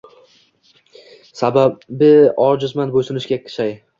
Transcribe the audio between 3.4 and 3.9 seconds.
shay